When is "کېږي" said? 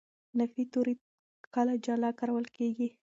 2.57-2.89